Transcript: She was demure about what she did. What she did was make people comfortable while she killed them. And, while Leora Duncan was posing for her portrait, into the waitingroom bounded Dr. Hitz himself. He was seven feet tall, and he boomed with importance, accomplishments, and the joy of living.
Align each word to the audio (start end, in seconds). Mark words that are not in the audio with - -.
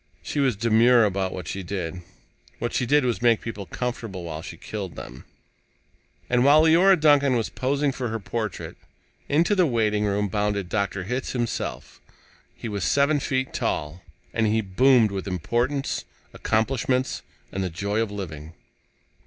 She 0.23 0.39
was 0.39 0.55
demure 0.55 1.03
about 1.05 1.31
what 1.31 1.47
she 1.47 1.61
did. 1.61 2.01
What 2.57 2.73
she 2.73 2.87
did 2.87 3.05
was 3.05 3.21
make 3.21 3.39
people 3.39 3.67
comfortable 3.67 4.23
while 4.23 4.41
she 4.41 4.57
killed 4.57 4.95
them. 4.95 5.25
And, 6.27 6.43
while 6.43 6.63
Leora 6.63 6.99
Duncan 6.99 7.35
was 7.35 7.49
posing 7.49 7.91
for 7.91 8.07
her 8.07 8.19
portrait, 8.19 8.77
into 9.29 9.53
the 9.53 9.67
waitingroom 9.67 10.27
bounded 10.31 10.69
Dr. 10.69 11.03
Hitz 11.03 11.33
himself. 11.33 12.01
He 12.55 12.67
was 12.67 12.83
seven 12.83 13.19
feet 13.19 13.53
tall, 13.53 14.01
and 14.33 14.47
he 14.47 14.61
boomed 14.61 15.11
with 15.11 15.27
importance, 15.27 16.03
accomplishments, 16.33 17.21
and 17.51 17.63
the 17.63 17.69
joy 17.69 17.99
of 18.01 18.09
living. 18.09 18.53